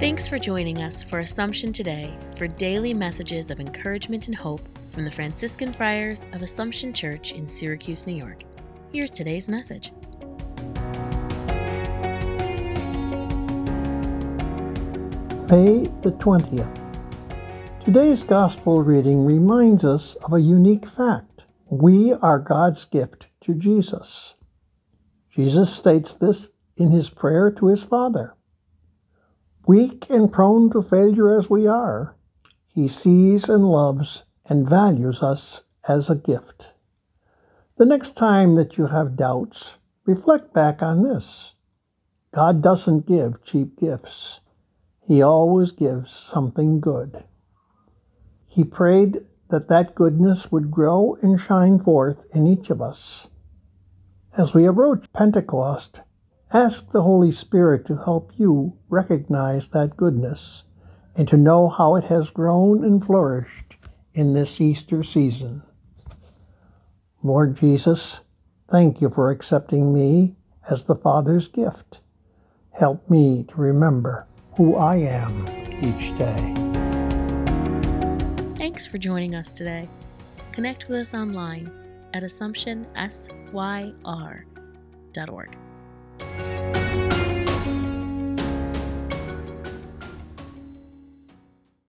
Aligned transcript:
Thanks 0.00 0.26
for 0.26 0.38
joining 0.38 0.80
us 0.80 1.02
for 1.02 1.18
Assumption 1.18 1.74
Today 1.74 2.16
for 2.38 2.46
daily 2.48 2.94
messages 2.94 3.50
of 3.50 3.60
encouragement 3.60 4.28
and 4.28 4.34
hope 4.34 4.62
from 4.92 5.04
the 5.04 5.10
Franciscan 5.10 5.74
Friars 5.74 6.22
of 6.32 6.40
Assumption 6.40 6.94
Church 6.94 7.32
in 7.32 7.46
Syracuse, 7.46 8.06
New 8.06 8.14
York. 8.16 8.44
Here's 8.94 9.10
today's 9.10 9.50
message. 9.50 9.92
May 15.50 15.90
the 16.00 16.16
20th. 16.18 16.96
Today's 17.84 18.24
gospel 18.24 18.82
reading 18.82 19.26
reminds 19.26 19.84
us 19.84 20.14
of 20.24 20.32
a 20.32 20.40
unique 20.40 20.86
fact. 20.88 21.44
We 21.68 22.14
are 22.14 22.38
God's 22.38 22.86
gift 22.86 23.26
to 23.42 23.52
Jesus. 23.52 24.36
Jesus 25.28 25.70
states 25.70 26.14
this 26.14 26.48
in 26.78 26.90
his 26.90 27.10
prayer 27.10 27.50
to 27.50 27.66
his 27.66 27.82
Father. 27.82 28.32
Weak 29.66 30.06
and 30.10 30.32
prone 30.32 30.70
to 30.70 30.80
failure 30.80 31.36
as 31.36 31.50
we 31.50 31.66
are, 31.66 32.14
He 32.68 32.88
sees 32.88 33.48
and 33.48 33.68
loves 33.68 34.24
and 34.46 34.68
values 34.68 35.22
us 35.22 35.62
as 35.86 36.08
a 36.08 36.14
gift. 36.14 36.72
The 37.76 37.84
next 37.84 38.16
time 38.16 38.54
that 38.56 38.78
you 38.78 38.86
have 38.86 39.16
doubts, 39.16 39.78
reflect 40.06 40.52
back 40.54 40.82
on 40.82 41.02
this. 41.02 41.54
God 42.34 42.62
doesn't 42.62 43.06
give 43.06 43.42
cheap 43.44 43.76
gifts. 43.78 44.40
He 45.06 45.20
always 45.22 45.72
gives 45.72 46.10
something 46.32 46.80
good. 46.80 47.24
He 48.46 48.64
prayed 48.64 49.18
that 49.50 49.68
that 49.68 49.94
goodness 49.94 50.50
would 50.50 50.70
grow 50.70 51.16
and 51.22 51.38
shine 51.40 51.78
forth 51.78 52.24
in 52.34 52.46
each 52.46 52.70
of 52.70 52.80
us. 52.80 53.28
As 54.38 54.54
we 54.54 54.64
approach 54.66 55.06
Pentecost, 55.12 56.02
Ask 56.52 56.90
the 56.90 57.02
Holy 57.04 57.30
Spirit 57.30 57.86
to 57.86 57.96
help 57.96 58.32
you 58.36 58.72
recognize 58.88 59.68
that 59.68 59.96
goodness 59.96 60.64
and 61.16 61.28
to 61.28 61.36
know 61.36 61.68
how 61.68 61.94
it 61.94 62.04
has 62.04 62.30
grown 62.30 62.84
and 62.84 63.04
flourished 63.04 63.76
in 64.14 64.32
this 64.32 64.60
Easter 64.60 65.04
season. 65.04 65.62
Lord 67.22 67.54
Jesus, 67.54 68.20
thank 68.68 69.00
you 69.00 69.08
for 69.08 69.30
accepting 69.30 69.94
me 69.94 70.34
as 70.68 70.82
the 70.84 70.96
Father's 70.96 71.46
gift. 71.46 72.00
Help 72.76 73.08
me 73.08 73.44
to 73.48 73.54
remember 73.60 74.26
who 74.56 74.74
I 74.76 74.96
am 74.96 75.46
each 75.80 76.16
day. 76.18 76.54
Thanks 78.56 78.86
for 78.86 78.98
joining 78.98 79.36
us 79.36 79.52
today. 79.52 79.86
Connect 80.50 80.88
with 80.88 80.98
us 81.00 81.14
online 81.14 81.70
at 82.12 82.24
AssumptionSYR.org. 82.24 83.94